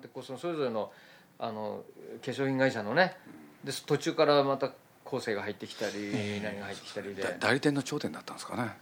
[0.00, 0.90] ってこうそのそれぞれの
[1.38, 1.84] あの
[2.24, 3.16] 化粧品会社のね
[3.64, 4.72] で途中からまた
[5.04, 7.22] 構成が入ってきたり、何が入ってきたりで。
[7.22, 8.76] だ代理店の頂点だったんですかね。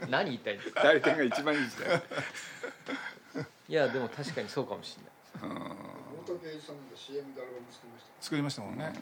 [0.08, 0.82] 何言いたいんですか？
[0.84, 2.02] 代理店が一番いい時代。
[3.68, 4.98] いやでも確かにそうかもし
[5.42, 5.58] れない。
[5.58, 8.10] 大竹さんで CM でアルバム作りました。
[8.20, 8.92] 作りましたもんね、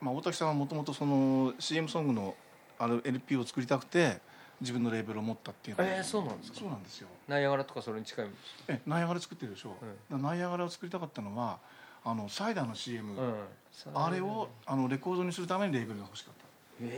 [0.00, 2.34] まあ、大竹さんはもともとその CM ソングの
[2.78, 4.18] あの LP を作りたくて
[4.60, 5.84] 自分のレーベルを持ったっていうの。
[5.84, 6.58] がえーそうなんですか？
[6.60, 7.08] そうなんですよ。
[7.28, 8.26] ナイアガラとかそれに近い？
[8.68, 11.58] えナイアガラ作ってるでしょ、だからナイアガラを作りたかったのは
[12.04, 13.34] あのサイダーの CM、うん。
[13.94, 16.40] あれをあのレコードにするためにレーベルが欲しかった。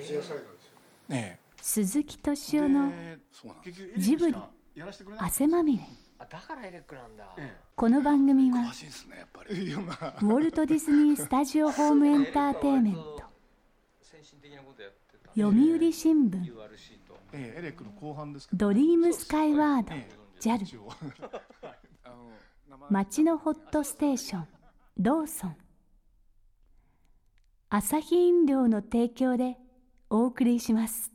[0.04, 0.72] シェアサイダーですよ
[1.08, 1.38] ね。
[1.60, 4.34] 鈴木え敏夫のでそうなん結局ジブリ
[5.18, 5.84] 汗まみれ。
[6.18, 9.56] あだからエレックなんだ、えこの番組は詳しいですねやっぱり。
[9.60, 13.22] えいやまあウォルト・ディズニー・スタジオ・ホーム・エンターテインメント。
[15.34, 16.44] 読売新聞
[17.32, 18.66] URC とええエレックの後半ですけど。
[18.68, 20.58] ドリームスカイワードええ JAL
[22.90, 24.48] 街のホットステーション
[24.98, 25.56] ローソン。
[27.70, 29.56] アサヒ飲料の提供で
[30.10, 31.10] お送りします。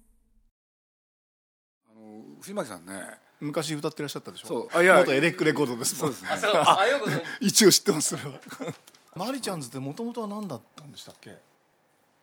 [1.89, 3.19] あの藤巻さんね。
[3.39, 4.47] 昔歌ってらっしゃったでしょ？
[4.47, 4.69] そう。
[4.73, 4.95] あいや。
[4.97, 7.23] 元エレックレコードですもんそうですね。
[7.41, 8.39] 一応知ってますそれは。
[9.15, 11.37] マリちゃんズってもともとは何だったんでしたっけ？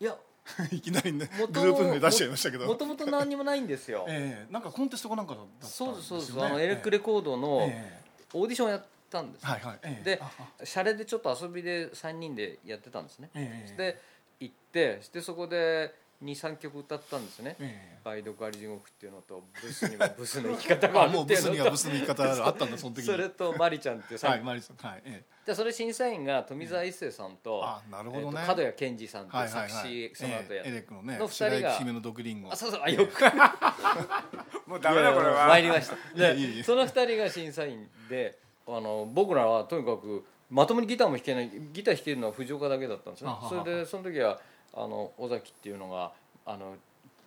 [0.01, 0.17] いや
[0.71, 2.67] いきなりね元グループ名出しちゃいましたけど。
[2.67, 4.05] もともと何にもないんですよ。
[4.09, 8.03] ええなんかコンテストかなんかだったんですよ、ね、そうですそうですあのエレックレコードのえ
[8.35, 10.05] オーディションやったんですえはいはい、ええ。
[10.05, 13.31] でシャレでちょっと遊びで3人でやってたんですね。
[13.35, 13.77] ええ。
[13.77, 14.01] で
[14.41, 17.57] 行ってでそこで23曲歌ったんですね。
[17.59, 21.65] え「梅毒あり地獄」っていうのと「ブスには ブスの生き方えがああもうブスるっていうのと。
[21.65, 23.05] にはブスの言い方あったんだその時に。
[23.07, 24.77] それとマリちゃんっていうさ、はいマリさん。
[24.77, 25.47] はいええ。
[25.47, 28.43] でそれ審査員が富澤一世さんと,、あなるほどね。
[28.47, 29.71] 角谷健二さんってはいいうはい。
[29.71, 32.53] 作詞、はいその後やええエレックのねの二人が姫の毒リンゴ。
[32.53, 33.21] あそうそうあよく。
[34.67, 35.49] もうダメだこれは。
[35.49, 35.97] 参りました。
[36.17, 43.31] でその二人が審査員であの僕らはとにかくまともにギターも弾けないギター弾けるのは藤岡だけだったんですね。
[43.31, 43.49] あはは。
[43.49, 44.41] それでその時は
[44.77, 46.13] あの尾崎っていうのが
[46.47, 46.75] あの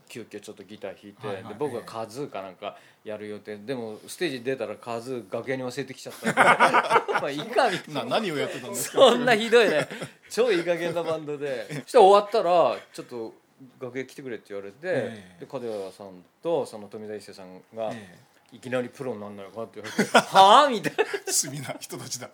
[0.10, 1.54] 急遽ちょっとギター弾いて、はいはい。
[1.54, 3.58] で僕がカズーかなんかやる予定。
[3.58, 6.32] でもステージ出たらカズー楽屋に忘れてきちゃった。
[6.32, 6.36] ん
[7.08, 8.04] で まあいいかみたいな。
[8.04, 9.00] な何をやってたんですか？
[9.00, 9.88] そんなひどいね。
[10.30, 11.68] 超いい加減なバンドで。
[11.84, 13.34] そしたら終わったらちょっと
[13.82, 15.40] 楽屋来てくれって言われて、ええ。
[15.42, 18.18] で角谷さんとその富田一世さんが、え
[18.54, 22.30] いきなりプロになんないかって言われて「はあ?」みたいえ罪な人たちだ。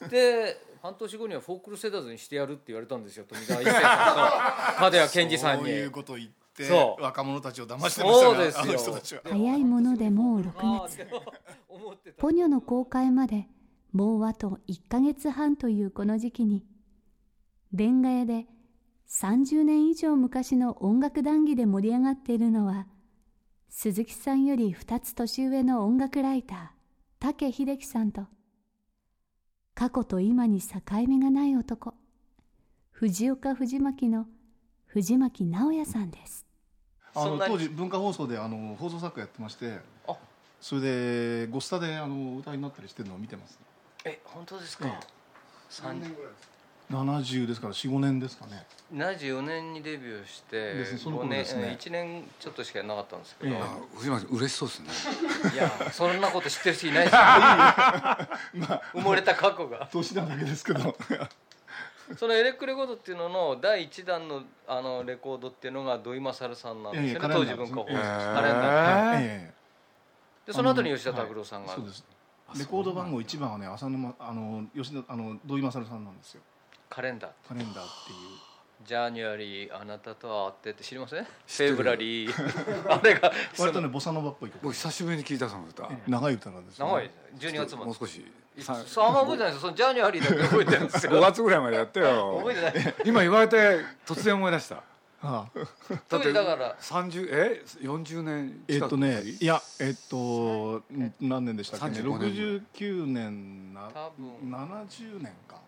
[0.00, 5.64] なで半年後にはフォークルセダーズにしてやるって言われたんですよ富田一世さんと角谷健二さんに。
[5.64, 7.02] そういうこと言ってそう。
[7.02, 8.62] 若者たちを騙してましたがそうですよ。
[8.62, 9.22] あの人たちは。
[9.24, 11.06] 早いものでもう6月。
[12.18, 13.46] ポニョの公開まで
[13.92, 16.64] もうあと1ヶ月半というこの時期に
[17.72, 18.46] レンガ屋で
[19.08, 22.86] 30年以上昔の音楽談義で盛り上がっているのは
[23.68, 28.22] 鈴木さんより2つ年上の音楽ライター武秀樹さんと
[29.74, 30.68] 過去と今に境
[31.08, 31.94] 目がない男。
[32.90, 34.26] 藤岡藤巻の
[34.86, 36.46] 藤巻直也さんです。
[37.14, 40.16] あの当時文化放送であの放送作家やってましてあ。
[40.60, 43.58] それでゴスタであの歌いになったりしてるのを見てます。
[44.04, 44.92] え本当ですか、え
[45.82, 46.14] 何年。
[46.14, 46.46] ぐらいです。
[46.46, 46.51] か
[46.92, 48.64] 70ですから45年ですかね。
[48.94, 51.76] 74年にデビューしてですねその5ですね。
[51.80, 53.60] 1年ちょっとしかやらなかったんですけど、ええ。
[53.60, 55.54] あ藤巻さん嬉しそうですね。
[55.54, 57.20] いやそんなこと知ってる人いないですよ。
[58.94, 59.88] 埋もれた過去が。
[59.90, 60.96] 年なだけですけど。
[62.18, 67.86] そのエレックレコードっていうのの第1弾のあのレコードっていうのが土井勝さんなんですよね当時文化放送。
[67.86, 69.18] カレンダー。
[69.18, 69.54] でえ。
[70.46, 72.04] でその後に吉田拓郎さんが、そうです。
[72.58, 76.42] レコード番号一番はね浅沼あの吉田あの土井勝さんなんですよ
[76.92, 77.30] カレンダー。
[77.48, 78.18] カレンダーっていう。
[78.86, 81.24] ジャニュアリーあなたと会ってって知りません？
[81.24, 82.32] フェブラリー。
[82.92, 85.88] あれが割とねボサノバっぽい曲僕久しぶりに聞いたその歌。
[86.06, 88.30] 長い歌なんですよ、ね、長いです12月までもう少し。
[88.58, 91.12] そうさあんま覚えてないですそのジャニュアリーだけ覚えてるんですよ。
[91.12, 92.36] 5月ぐらいまでやってよ。
[92.38, 92.94] 覚えてない。
[93.06, 94.82] 今言われて突然思い出した。
[95.22, 95.58] ああ。
[96.08, 96.76] だってだから。
[96.80, 98.84] 30え？40年近く？
[98.84, 104.32] えっとねいやえっとん何年でしたっけね？35年69年な多分。
[104.50, 105.61] 70年か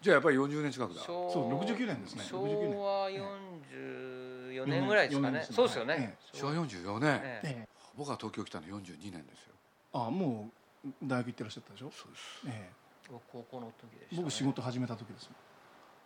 [0.00, 1.00] じゃあやっぱり40年近くだ。
[1.02, 2.24] 昭そう69年ですね。
[2.24, 4.86] 昭69年和44年。
[4.86, 5.46] ぐらいですか4ね。
[5.50, 7.48] そうですよね、え昭和44年、ええ。
[7.48, 7.68] ええ。
[7.96, 9.54] 僕は東京来たの42年ですよ。
[9.92, 10.50] ああも
[10.84, 11.90] う大学行ってらっしゃったでしょ？
[11.92, 12.24] そうです。
[12.46, 12.80] ええ。
[13.32, 15.36] 高校の時でした、ね、僕仕事始めた時ですもん。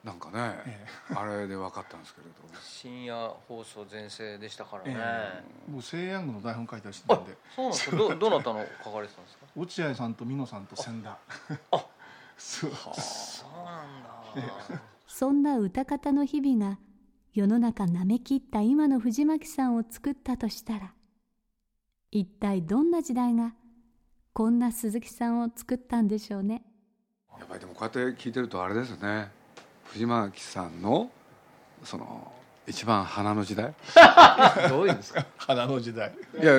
[0.05, 2.35] なんかね、え あれで分かったんですけれど。
[2.61, 7.37] 深夜放送全盛でしたからね、え僕西洋具の台本書いたりしてたんで。
[7.55, 7.97] そうなんですか？
[7.97, 9.47] どどなたの書かれてたんですか？
[9.57, 11.17] 落合さんと美濃さんと千田。
[11.71, 11.87] あ
[12.37, 12.71] そう
[15.07, 16.79] そんな歌方の日々が
[17.33, 20.93] 世の中なめきった今の藤巻さんを作ったとしたら
[22.11, 23.55] 一体どんな時代が
[24.33, 26.63] こんな鈴木さんを作ったんでしょうね。
[27.39, 29.31] やっぱりでもこうやって聞いてるとあれですね。
[29.87, 31.11] 藤巻さんの
[31.85, 32.33] その
[32.67, 33.75] 一番花の時代？
[34.69, 35.27] どういうんですか？
[35.37, 36.13] 花の時代。
[36.41, 36.53] いや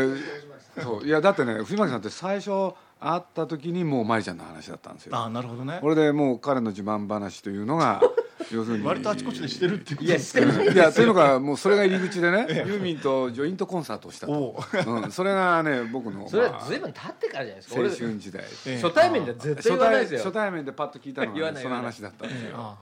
[0.81, 1.05] そう。
[1.05, 2.73] いやだってね藤巻さんって最初
[3.05, 5.15] 会った時にもう舞ちゃんの話だったんですよ。
[5.15, 5.77] ああなるほどね。
[5.79, 8.01] これでもう彼の自慢話というのが
[8.51, 8.83] 要するに。
[8.85, 14.27] 割とあちこちでしてるってこといやしてないいやというのがもうそれが入り口でねユーミンとジョイントコンサートをした。
[14.27, 15.07] うう。
[15.07, 17.75] ん、それがね僕の、それまあは随分経ってからじゃないですか？
[17.75, 18.43] 青俺春時代。
[18.67, 18.81] ええ。
[18.81, 20.19] 初対面では絶対初対言わないですよ。
[20.19, 22.77] 初対面でパッと聞いたのが、ね、その話だったんですよ、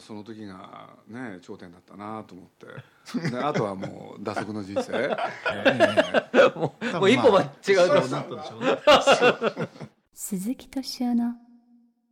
[0.00, 2.66] その時がね頂点だったなと思って。
[3.30, 5.08] であとはもう打足の人生。
[6.56, 8.02] もうもう一歩間違うと。
[8.02, 8.10] そう。
[8.10, 9.60] だったでしょう。
[9.60, 9.68] ね
[10.14, 11.34] 鈴木敏夫の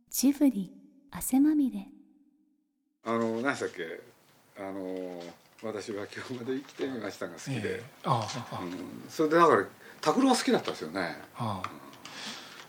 [0.09, 0.73] ジブリ
[1.09, 1.87] 汗まみれ
[3.05, 3.99] あの何でしたっけ？
[4.57, 5.21] あの
[5.63, 7.83] 私は今日まで生きてみましたが好きで、ええ。
[8.03, 8.73] あああうん、
[9.09, 9.65] それでだから
[10.01, 11.21] 拓郎は好きだったんですよね。
[11.37, 11.69] ああ。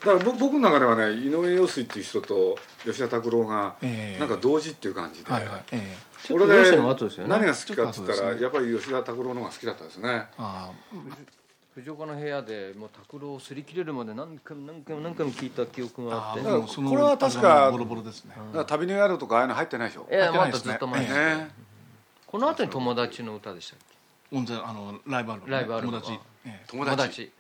[0.06, 4.20] だから僕僕の中ではね井上陽水っていう人と吉田拓郎がええ。
[4.20, 5.62] なんか同時っていう感じで、はいはい。
[5.72, 5.96] え
[6.30, 6.32] え。
[6.32, 10.08] 俺ちょっと陽水で何が好きかって言ったらやっぱり吉田拓郎の方が好きだったですね。
[10.38, 10.70] ああ
[11.74, 16.40] 藤岡の部屋でもう拓郎を擦り切れるまで何回も何回も何回も聞いた記憶があって。
[16.40, 18.34] だからもうそのこれは確かボロボロですね。
[18.36, 21.50] だから旅の宿とかああいうの入ってないでしょ、いやまたずっと前に、ね
[22.26, 23.78] この後に友達の歌でしたっ
[24.30, 24.36] け？
[24.36, 25.56] 音声あのライブアルバムね。
[25.56, 26.20] ライブアルバム友達。
[26.46, 26.64] ええ。
[26.68, 26.96] 友達。
[26.96, 27.32] 友達、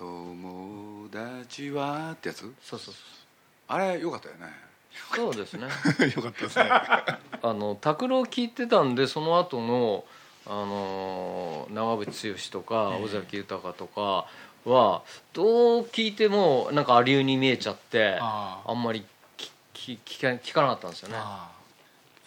[0.00, 1.08] うん。
[1.08, 2.40] 友達はってやつ？
[2.40, 2.94] そうそうそう
[3.68, 4.46] あれよかったよね。
[5.14, 5.62] そうですね。
[6.16, 6.68] よかったですね。
[6.70, 10.04] あの拓郎聞いてたんでその後の
[10.46, 13.04] あの長渕剛とかええ。
[13.04, 14.26] 尾崎豊とか
[14.64, 15.02] は
[15.32, 19.04] どう聞いてもなんかアリューに見えちゃってあんまり
[19.74, 21.16] 聞か聞かなかったんですよね。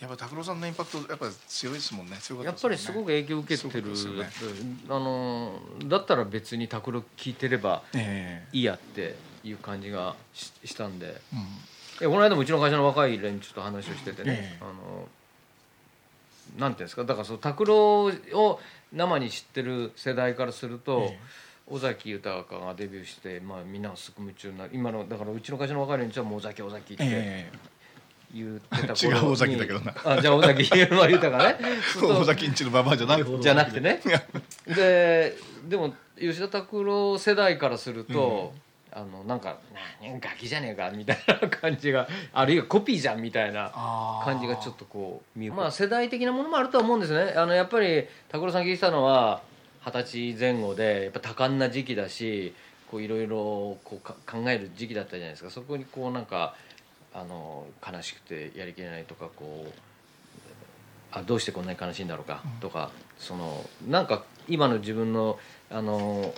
[0.01, 2.17] やっぱ拓郎さんのインパクトやっぱ強いですもんね。
[2.19, 5.53] 強かやっぱりすごく影響を受けてる、すごかったですあの
[5.85, 11.07] だったら別に拓郎聞いてればえいいやっていう感じがししたんで。
[11.07, 12.07] えうん。
[12.07, 14.61] えこの間もうちの会社の若い連中と話をしててね、ええ。
[14.61, 15.07] あの
[16.57, 18.59] なんていうんですかだからその拓郎を
[18.93, 21.19] 生に知ってる世代からすると、え
[21.67, 24.69] 尾崎豊がデビューして、まあ、みんながすごく夢中になる。
[24.73, 27.51] 今のだからうちの会社の若い連中はもう尾崎尾崎ってえ
[28.33, 29.95] 言ってた 違う尾崎だけどな。
[30.03, 31.57] あじゃあ尾崎豊がね。
[31.63, 33.99] え尾崎んちのババアじゃないじゃなくてね。
[34.67, 35.35] で
[35.67, 38.53] でも吉田拓郎世代からすると、
[38.95, 39.57] あのなんか
[40.01, 43.69] 「何ガキじゃねえか」みたいな感じが あるいはコピーじゃんみたいな
[44.23, 47.33] 感じがちょっとこう見まあ世代的なものもあるとは思うんですね。
[47.35, 49.41] あのやっぱり拓郎さん聞いてたのは
[49.85, 52.55] 二十歳前後でやっぱ多感な時期だし
[52.89, 55.49] こういろいろこうか考える時期だったじゃないですか。
[55.49, 56.55] そこにこうなんか
[57.13, 59.73] あの悲しくてやりきれないとかこう
[61.11, 66.33] あどうしてこんなに悲しいんだろうかとか、そのなんか今の自分のあの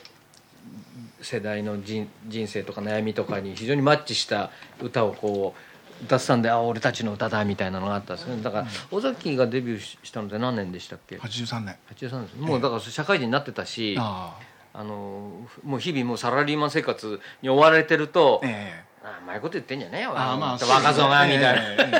[1.22, 5.56] 世代の人人生とか悩みとかに非常にマッチした歌をこ
[6.02, 8.42] う歌ってたんであ俺たちの歌だみたいなのがあったんですね。
[8.42, 11.76] だから尾崎がデビューししたのって何年でしたっけ？83年。
[11.96, 14.38] 83ですもうだから社会人になってたし、あ
[14.74, 14.84] あ。
[14.84, 15.32] の
[15.64, 18.88] もう日々もうサラリーマン生活に追われてるとあええ。
[19.04, 21.92] あうまいこと言ってんじゃねえよああまあ若造がみたいな、ええ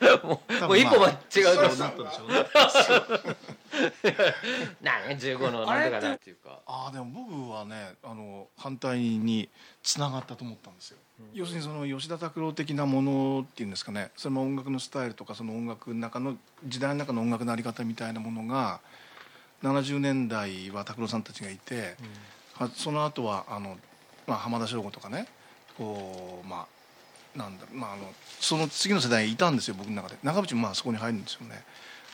[0.00, 0.26] ええ。
[0.26, 3.36] もう一歩間違うとそったでしょうね
[4.82, 6.60] 何15のなんとかだっていうか。
[6.66, 9.48] ああでも僕はねあの反対に
[9.82, 10.98] つながったと思ったんですよ、
[11.32, 16.36] 要するにその吉田拓郎的なものっていうんですかねそれも音楽のスタイルとかその音楽の中の
[16.66, 18.80] 時代の中の音楽のあり方みたいなものが
[19.62, 21.96] 70年代は拓郎さんたちがいて、
[22.54, 23.78] はその後はあの、
[24.26, 25.26] まあ、浜田省吾とかね
[25.78, 26.66] こうま
[27.36, 30.16] あなんだまああのその次の世代いたんですよ僕の中で。
[30.22, 31.64] 長渕もまあそこに入るんですよね。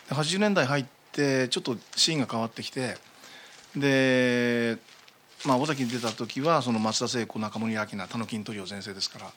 [0.09, 2.97] で80年代入ってちょっとシーンが変わってきて
[3.77, 4.79] で
[5.45, 9.31] まあ尾崎に出た時はその松田聖子中森明菜田野金トリオ全盛ですから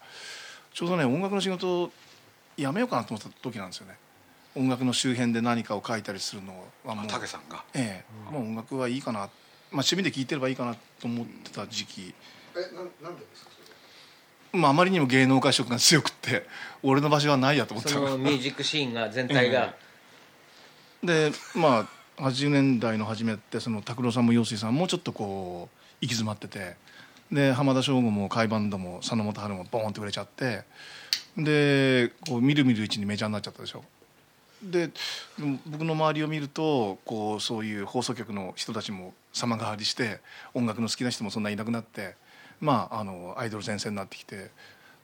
[0.73, 1.91] ちょうどね音楽の仕事を
[2.57, 3.97] 辞めようかなと思った時なんですよね。
[4.55, 6.53] 音楽の周辺で何かを書いたりするの
[6.85, 7.63] はもう武さんが。
[7.73, 9.29] ええ、もう音楽はいいかな、まあ、
[9.71, 12.13] 趣味で聴いてればいいかなと思ってた時期、
[12.55, 13.51] えなんなんでですか
[14.51, 16.45] それまあ、あまりにも芸能界色が強くって
[16.83, 19.73] 俺の場所はないやと思ったそのミュージックシーンが全体が、
[21.03, 21.87] でま
[22.19, 26.75] あ80年代の初めってその拓郎さんも陽水さんもちょっとこう行き詰まってて
[27.31, 30.63] で浜田省吾も甲斐バンドも佐野元春もボーンって売れちゃって
[31.37, 33.83] でこうみるみるうちにメジャーになっちゃったでしょ
[34.61, 34.93] でで
[35.65, 40.19] 僕の周りを見るとこうそういう放送局の人たちも様変わりして
[40.53, 42.15] 音楽の好きな人もそんないなくなって
[42.59, 44.51] まああのアイドル前線になってきて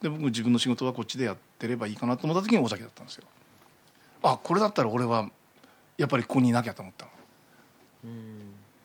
[0.01, 3.23] で僕自分の仕事はこっちでやってればいいかなと思った時に尾崎だったんですよ。
[4.21, 5.29] あこれだったら俺は
[5.97, 7.11] やっぱりここにいなきゃと思ったの。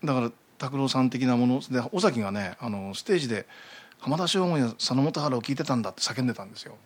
[0.04, 3.46] だから拓郎さん的なもので尾崎がねあのステージで
[3.98, 6.76] 浜田省吾や佐野元春を聞いてたんだって叫んでたんですよ、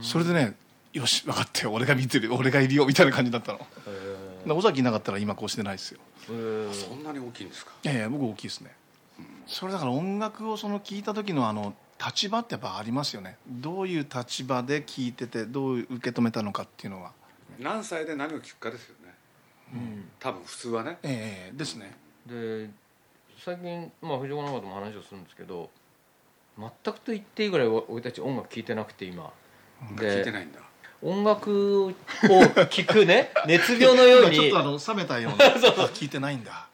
[0.00, 0.54] それでね
[0.92, 3.60] よし分かって俺が見てる俺がいるよみたいな感じだったの。
[4.46, 6.00] で尾崎いなかったら今こうしてないですよ。
[6.30, 7.72] うんそんなに大きいんですか？
[7.82, 8.72] いやいや僕大きいですね、
[9.46, 13.36] それだから音楽をその聞いた時のあの立場ってやっぱありますよね。
[13.46, 17.12] どういう立場で聞いててどう受け止めたのかっていうのは。
[17.58, 19.07] 何歳で何を聞くかですよね
[20.20, 20.98] 多分普通はね。
[21.02, 21.96] ええですね。
[22.26, 22.68] で
[23.44, 25.70] 最近、まあ、藤岡長とも話をするんですけど
[26.58, 29.30] 全くと言っていいぐらい俺たち音楽聴いてなくて今。
[29.96, 30.60] 聞いてないんだ。
[31.00, 31.92] 音楽を
[32.66, 34.36] 聴くね 熱病のように。
[34.36, 35.46] ちょっとあの冷めたような。
[35.94, 36.68] 聞いてないんだ。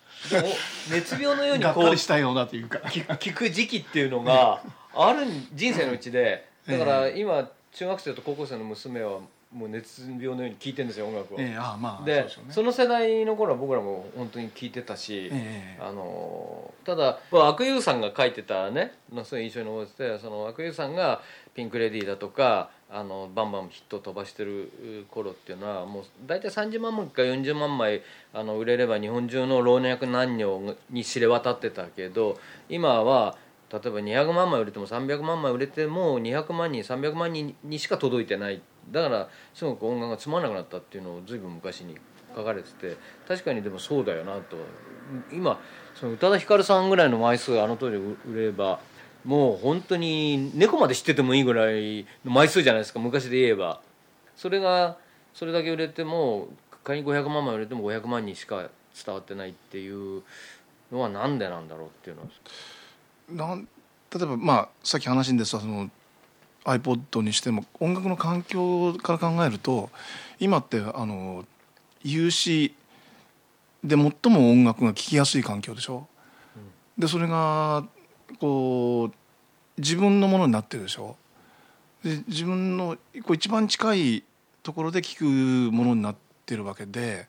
[0.90, 2.78] 熱病のようにがっこうかりしたようなというか。
[2.78, 4.62] 聞聞く時期っていうのが
[4.94, 9.20] ある人生のうちでだから今中学生と高校生の娘は
[9.54, 11.36] もう熱病のように聴いてるんですよ音楽を。
[11.38, 12.28] ええああまあでね。
[12.50, 21.22] その世代の頃は僕らも本当に聴いてたし、ええあのただまあ悪友さんが書いてたねまあそういう印象に覚えててその悪友さんが
[21.54, 24.70] ピンク・レディーだとかあのバンバンヒットを飛ばしてる
[25.10, 33.36] 頃っていうのはもう大体30万枚か40万枚あの売れれば日本中の老若男女に知れ渡ってたけど今は
[33.72, 41.96] 例えば200万枚売れても300万枚売れても200万人300万人にしか届いてないだからすごく音楽がつまらなくなったっていうのを随分昔に
[42.34, 42.96] 書かれてて
[43.28, 44.56] 確かにでもそうだよなと。
[45.32, 45.60] 今
[45.94, 48.80] その宇多田ヒカルさんぐらいの枚数あの当時売れば
[49.24, 53.80] もう本当に猫まで知っててもいいぐらいの枚数じゃないですか昔で言えば。
[54.36, 54.96] それが
[55.32, 56.48] それだけ売れても
[56.82, 58.68] 仮に500万枚売れても500万人しか
[59.04, 60.22] 伝わってないっていう
[60.92, 62.28] のはなんでなんだろうっていうのは。
[63.48, 63.68] なん
[64.14, 65.90] 例えばまあさっき話に出てたその
[66.64, 69.90] iPod にしても音楽の環境から考えると
[70.38, 71.44] 今ってあの
[72.02, 72.74] 有志
[73.82, 76.06] で最も音楽が聴きやすい環境でしょ、
[76.96, 77.84] でそれが
[78.40, 81.16] こう自分のものになってるでしょ？
[82.02, 84.22] で自分のこう一番近い
[84.62, 86.16] ところで聴くものになっ
[86.46, 87.26] てるわけで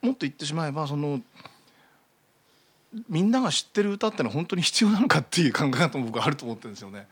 [0.00, 1.20] もっと言ってしまえばその
[3.08, 7.06] みんなが知ってる歌ってのは本当に必要なのかっていう考え方も僕はあると思ってるんですよね。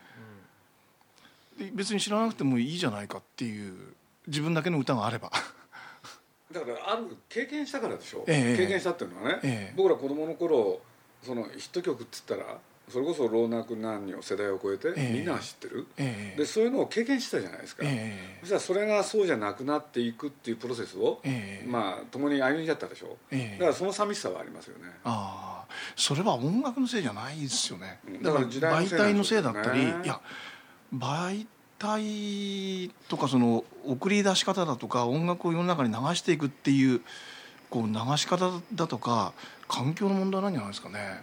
[1.59, 3.73] で別に知らなくてもいいじゃないかっていう
[4.27, 5.31] 自分だけの歌があれば。
[6.51, 8.57] だからある経験したからでしょ、ええ。
[8.57, 9.73] 経験したっていうのはね、ええ。
[9.75, 10.79] 僕ら子供の頃
[11.21, 12.57] そのヒット曲っつったら
[12.89, 15.13] それこそ老若男女世代を超えてええ。
[15.13, 16.39] みんなが知ってる、ええ。
[16.39, 21.67] でそういうのを経験してたじゃないですか、えそしたらそれがそうじゃなくなっていくっていうプロセスを、ええ。
[21.67, 23.59] まあ共に歩んじゃったでしょ、ええ。
[23.59, 24.85] だからその寂しさはありますよね。
[25.03, 25.73] ああ。
[25.95, 27.99] それは音楽のせいじゃないですよね。
[28.07, 28.23] うん。
[28.23, 30.19] だから媒体のせいだったりいや
[30.93, 31.45] 媒
[31.77, 37.01] 体とかその送り出し方だとか音楽を世の中に流していくっていう
[37.69, 39.33] こう流し方だとか
[39.67, 41.21] 環境の問題なんじゃないですかね。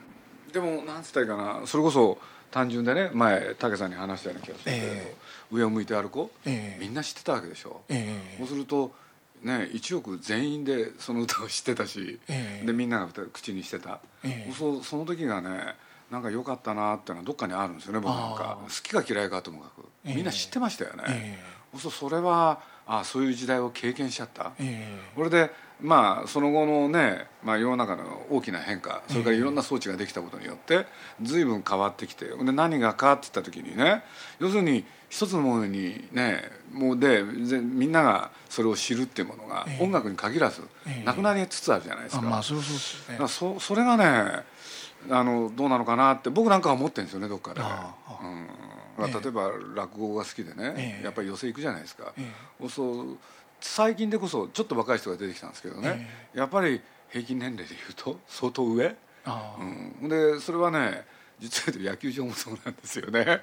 [0.52, 2.18] でもなんつったらいいかなそれこそ
[2.50, 5.16] 単純でね前武さんに話したような気がするけど、え
[5.50, 6.80] 上を向いて歩こう、ええ。
[6.80, 8.92] みんな知ってたわけでしょ、えそうすると
[9.42, 12.66] ね1億全員でその歌を知ってたし、ええ。
[12.66, 14.52] でみんなが口にしてた、ええ。
[14.52, 15.74] そうその時がね
[16.10, 18.58] なんか良かったなっていうのはどっかにあるんですよね僕なんか。
[18.62, 20.14] 好きか嫌いかともかく、ええ。
[20.14, 21.38] みんな知ってましたよね、え
[21.78, 30.86] そうそれはあそういう時代を経験しちゃった、えこれでまあその後のね、まあ、世の中の大きな変化それからいろんな装置ができたことによって
[31.20, 34.02] 随分変わってきてで何がかって言った時にね
[34.38, 39.84] 要するに一つのものにねもうでぜみんながそれを知るっていうものがええ。
[39.84, 41.04] 音楽に限らずええ。
[41.04, 42.26] なくなりつつあるじゃないですか。
[42.26, 43.04] あまあそれはそうですよね。
[43.12, 44.44] だからそそれがね
[45.10, 47.60] あのどうなのかなって僕なんかは思ってるんですよねどっかで。
[47.60, 48.46] うん。
[48.98, 51.04] 例えば落語が好きでね、ええ。
[51.04, 53.18] やっぱり寄席行くじゃないですか、えそう
[53.60, 58.94] 最近でこそちょっと若い人が出てきたんですけどね、やっぱり平均年齢でいうと相当上、
[60.02, 61.04] うん、でそれはね
[61.38, 63.42] 実は言うと野球場もそうなんですよね。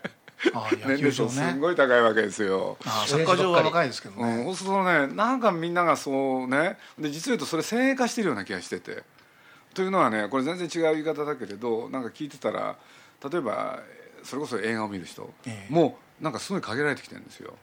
[0.54, 2.78] ああ野球場年齢層すねごい高いわけですよ。
[2.86, 9.04] ああサッカー場は若いですけどうん、ね、そうするとねなんかみんながそうねで実を言うとそれ先鋭化してるような気がしてて
[9.74, 12.76] というのはねこれ全然違う言い方だけれどなんか聞いてたら
[13.32, 13.80] 例えば
[14.24, 15.74] それこそ映画を見る人、ええ。
[15.74, 17.54] もうなんかすごい限られてきてるんですよ。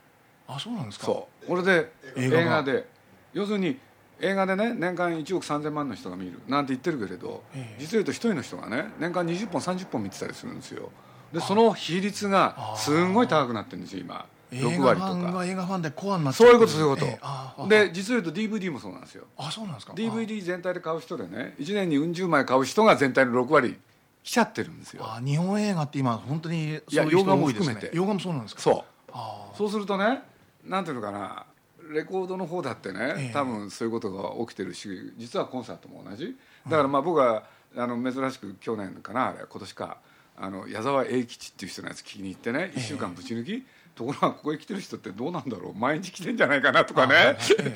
[0.47, 1.05] あそうなんですか？
[1.05, 1.47] そう。
[1.47, 2.87] これで映映画で。
[3.33, 3.79] 要するに
[4.19, 7.81] 映画でね年間1億3000万の人が見るなんて言ってるけれど、ええ。
[7.81, 10.91] 実を言うと一人の人がね年間20本30本見てたりするんですよ。
[11.33, 19.25] でその比率がすんごい高くなってるんですよ今6映画割とファンがか映画ファンでコアになってそういうことそういうこと、ええああで実を言うと DVD もそうなんですよ。
[19.37, 19.93] あそうなんですか。
[19.93, 23.77] DVD 全体で買う人でね1年にうん十枚買う人が全体の6割
[24.23, 25.03] 来ちゃってるんですよ。
[25.05, 27.91] ああ日本映画って今本当にそういう人洋画も含めて。
[27.93, 28.61] 洋画もそうなんですか。
[28.61, 29.11] そう。
[29.57, 30.21] そうするとね
[30.65, 31.45] なんていうのかな
[31.93, 33.33] レコードの方だってね、ええ。
[33.33, 36.37] 多分そういうことが起きてるし実はコンサートも同じ。
[36.65, 37.43] だからまあ僕は
[37.75, 39.97] あの珍しく去年かなあれ今年か
[40.37, 47.75] あの矢沢永吉っていう人のやつ聞きに行ってね1週間ぶち抜き、ところがここへ来てる人ってどうなんだろう毎日来てんじゃないかなとかね、あはいはいええ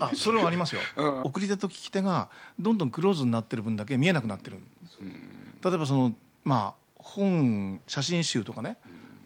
[0.00, 1.22] あそれはありますよ、うん。
[1.22, 4.56] 送り手と聞き手がどんどんクローズになってる分だけ見えなくなってる。
[4.56, 4.98] んです、
[5.62, 6.12] 例えばその
[6.44, 8.76] まあ本写真集とかね、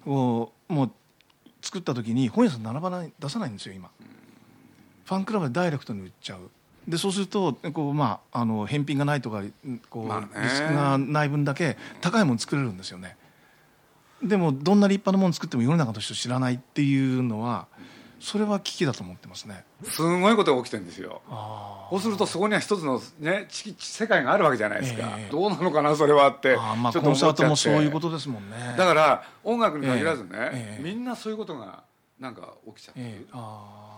[0.06, 0.90] をもう
[1.62, 3.90] 作った時に本屋さん並ばない出さないんですよ今、
[5.04, 6.50] ファンクラブでダイレクトに売っちゃう。
[6.87, 9.42] でそうするとこう、まあ、あの返品がないとか
[9.90, 10.28] こう、まあね。
[10.42, 13.16] リスクがない分だけ高いもの作れるんですよね
[14.22, 17.66] でもどんな立派なもの作っても世の中の人知らないっていうのは
[18.20, 19.64] それは危機だと思ってますね。
[19.84, 21.22] すごいことが起きてるんですよ。
[21.28, 25.30] あそうするとそこには一つのねち世界があるわけじゃないですか、ええ。
[25.30, 26.56] どうなのかなそれはって。
[26.58, 28.56] あまあちょっコンサートもそういうことですもんね。
[28.76, 30.82] だから音楽に限らずね、ええ。
[30.82, 31.84] みんなそういうことが
[32.18, 33.26] なんか起きちゃってる、ええ。
[33.32, 33.97] あ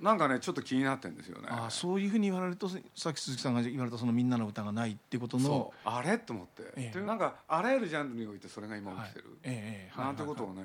[0.00, 1.48] なんかねちょっと気になってるんですよね。
[1.50, 6.18] ああそういうふうに言われるとさっき鈴木さんが言われたそのみんなの歌がないっていうことのそうあれ？
[6.18, 6.98] と思って、ええ。
[6.98, 10.62] でなんかあらゆるジャンルにおいてそれが今起きてる、ええなんてことをね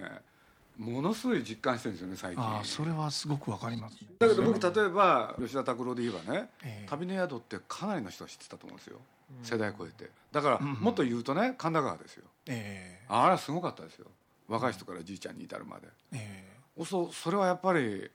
[0.78, 2.44] ものすごい実感してるんですよね最近。
[2.44, 3.98] ああそれはすごくわかります。
[4.20, 6.90] だけど僕例えば吉田拓郎で言えばねええ。
[6.90, 8.98] 旅の宿ってかなりの人が知ってたと思うんですよ、
[9.44, 10.10] 世代超えて。
[10.32, 12.26] だからうんもっと言うとね神田川ですよ。
[12.48, 13.06] ええ。
[13.08, 14.08] あれはすごかったですよ。
[14.48, 16.46] 若い人からじいちゃんに至るまで、え
[16.86, 18.12] そうそれはやっぱり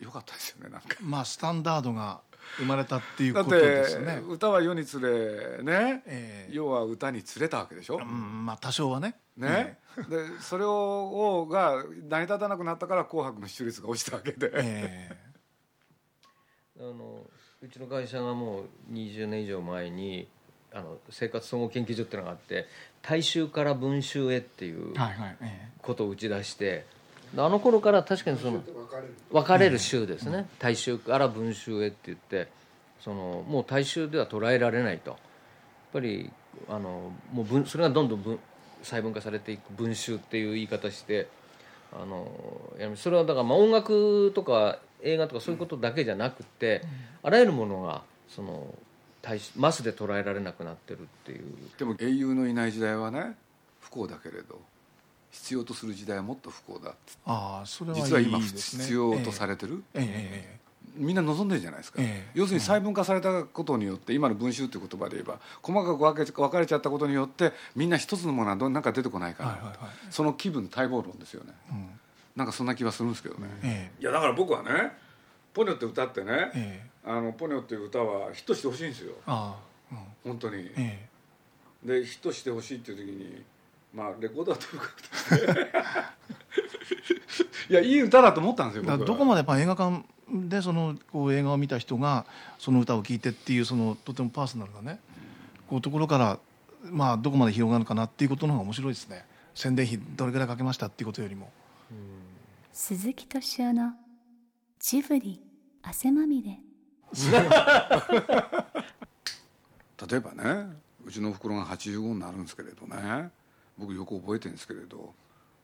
[0.00, 0.88] 良かったですよねなんか。
[1.00, 2.20] えまあスタンダードが
[2.56, 4.22] 生まれたっていうだってことですね。
[4.28, 6.52] 歌は世につれね、ええ。
[6.52, 9.16] 世は歌につれたわけでしょ、うんまあ多少はね。
[9.36, 15.16] ね、でそれをが成り立たなくなったから「紅白」の視聴率が落ちたわけで、ええ。
[16.78, 17.26] あの
[17.62, 20.28] うちの会社がもう20年以上前に
[20.72, 22.66] あの生活総合研究所っていうのがあって
[23.02, 25.68] 大衆から文集へっていうはいはいえ。
[25.78, 26.86] ことを打ち出して
[27.36, 28.62] あの頃から確かにその
[29.30, 29.78] 分かれる。
[29.78, 32.48] 州ですね、大衆から文集へって言って
[33.00, 35.10] そのもう大衆では捉えられないと。
[35.10, 35.18] やっ
[35.92, 36.30] ぱり
[36.68, 38.38] あのもう文それがどんどん文
[38.82, 41.28] 細分化されていく文集っていう言い方して
[41.92, 42.30] あの
[42.96, 46.82] それはだからまあ音楽とか映画とかそういうことだけじゃなくて、
[47.22, 48.74] あらゆるものがその
[49.22, 51.54] 大衆マスで捉えられなくなってるっていう。
[51.78, 53.36] でも英雄のいない時代はね
[53.80, 54.60] 不幸だけれど
[55.30, 56.98] 必要とする時代はもっと不幸だって。
[57.26, 60.02] ああそれはいい実は今必要とされてる、ええ。
[60.02, 60.60] ええ。
[60.96, 62.30] みんな望んでるじゃないですか、ええ。
[62.34, 69.76] 要するに細分化されたことによって今の文集っていう言葉で言えば細かく分け分かれちゃったことによってみんな一つのものはどんなんか出てこないから、はいはいはい。
[70.10, 71.52] その気分待望論ですよね。
[71.70, 71.90] うん。
[72.36, 74.92] なんかそんな気はするんですけどね、えいやだから僕はね
[75.52, 79.14] 「ポニョ」って歌ってねええ「あのポニョ」っていう歌はヒットしてほしいんですよ。
[79.26, 79.56] あ
[79.90, 80.32] あ、うん。
[80.32, 81.08] 本当に、え。
[81.84, 83.44] でヒットしてほしいっていう時に
[83.94, 84.96] まあレコードはかく
[87.70, 92.24] いやいい歌だと思ったんですよどこまでやっぱ映画館でそのこう映画を見た人が
[92.58, 95.00] その歌を聴いてっていうそのとてもパーソナルなね
[95.68, 96.38] こうところから
[96.84, 99.24] まあどこまで広がるかなっていうことの方が面白いですね。
[99.54, 101.52] 宣伝費どれぐらいかけましたっていうことよりも。
[102.72, 103.92] 鈴木敏夫の
[104.78, 105.42] ジブリ
[105.82, 106.58] 汗まみれ。
[110.08, 110.66] 例えばね
[111.04, 113.30] うちのおふくろが85になるんですけれどね
[113.80, 115.14] 僕よく覚えてるんですけれど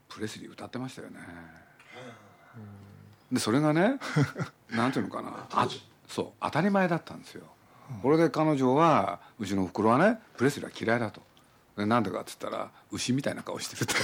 [0.09, 1.19] プレスリー歌ってましたよね。
[3.31, 3.99] でそれがね
[4.71, 5.47] なんていうのかな。
[5.53, 5.69] あ
[6.09, 7.45] そう当たり前だったんですよ。
[8.03, 11.23] これで彼女はうちのおふくろはねプレスリーは嫌いだと。
[11.77, 13.95] でなんでかって言ったら牛みたいな顔してると。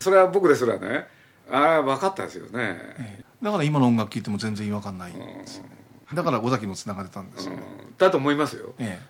[0.00, 1.08] それは僕ですらね
[1.50, 2.52] ああ分かったですよね、
[2.98, 3.24] ええ。
[3.42, 5.62] だから今の音楽聴いても全然違和感ないんです。
[6.12, 7.96] だから尾崎もつながれたんですよね、うん。
[7.96, 8.74] だと思いますよ。
[8.78, 9.00] え。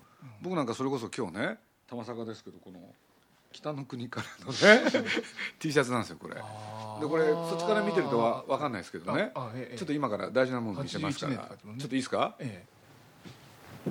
[0.41, 1.59] 僕なんかそれこそ今日ね
[1.91, 2.79] 玉坂ですけどこの
[3.53, 5.09] 北の国からのね
[5.59, 6.35] T シャツなんですよこれ。
[6.37, 6.45] でえ
[7.09, 9.33] これそっちから見てるとわ分かんないですけどね。
[9.55, 11.33] ええちょっと今から大事なもの見せますから。
[11.35, 12.37] 81ちょ年っといいですか？
[12.39, 12.65] え
[13.89, 13.91] え。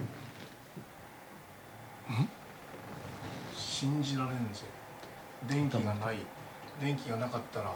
[2.14, 2.30] ん？
[3.58, 4.62] 信じられんぞ
[5.48, 6.18] 電気がない。
[6.82, 7.74] 電気がなかったら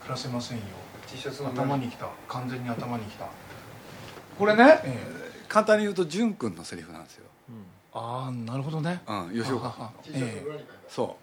[0.00, 0.64] 暮らせませんよ。
[1.06, 2.08] T シャツの頭にきた。
[2.28, 3.26] 完全に頭にきた。
[4.38, 4.98] これねえ
[5.48, 7.26] 簡単に言うと淳君のセリフなんですよ、
[7.94, 9.00] ああなるほどね。
[9.06, 9.92] うん、吉岡
[10.88, 11.16] そ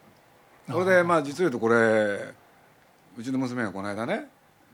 [0.68, 0.72] う。
[0.72, 2.34] それでまあ実を言うとこれ
[3.18, 4.28] うちの娘がこの間ね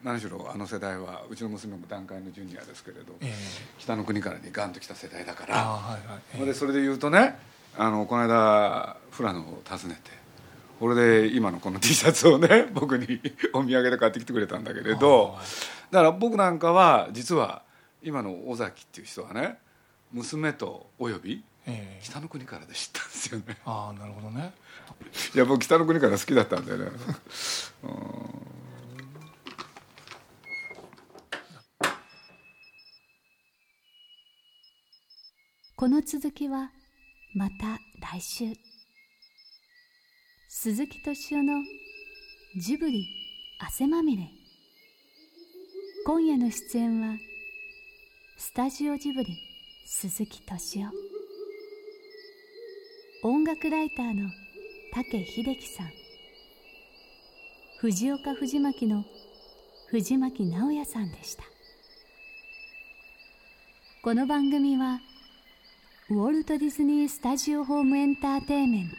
[0.04, 3.34] 何しろあの世代はうちの娘も団塊のジュニアですけれど、ええ。
[3.80, 6.20] 北の国からにガンと来た世代だかあらあはいはい。
[6.36, 7.36] ええそれでそれで言うとね
[7.76, 10.12] あのこの間富良野を訪ねて
[10.80, 13.20] これで今のこの T シャツをね 僕に
[13.54, 15.42] お土産で買ってきてくれたんだけれどあ
[15.92, 17.64] だから僕なんかは実は
[18.04, 19.58] 今の尾崎っていう人はね
[20.12, 22.04] 娘とおよびええ。
[22.04, 23.58] 北の国からで知ったんですよね。
[23.66, 24.54] ああなるほどね。
[25.36, 26.92] いや僕北の国から好きだったんだよね。
[35.76, 36.72] この続きは
[37.36, 38.46] また来週。
[40.50, 41.54] 鈴木敏夫の
[42.58, 43.06] ジブリ
[43.60, 44.24] 汗まみれ。
[46.06, 47.18] 今夜の出演は
[48.38, 49.38] スタジオジブリ
[49.86, 51.17] 鈴木敏夫
[53.24, 54.30] 音楽ライターの
[54.94, 55.92] 武秀樹さん。
[57.80, 59.06] 藤岡藤巻の
[59.88, 61.44] 藤巻直也さんでした。
[64.04, 65.00] この番組は
[66.10, 68.96] ウォルト・ディズニー・スタジオ・ホーム・エンターテインメント。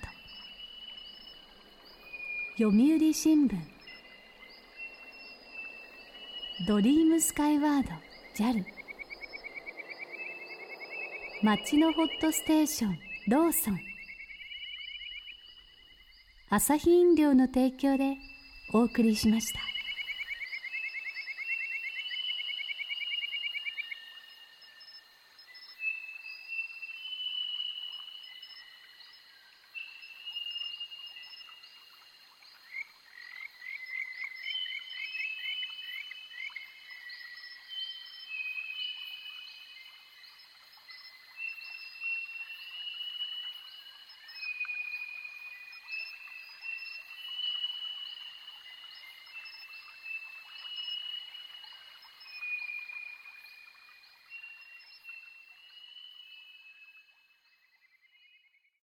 [2.59, 3.57] 読売新聞。
[6.66, 7.90] ドリームスカイワード。
[8.35, 8.64] JAL
[11.44, 12.98] 街のホットステーション。
[13.28, 13.88] ローソン。
[16.50, 18.16] アサヒ飲料の提供で
[18.72, 19.78] お送りしました。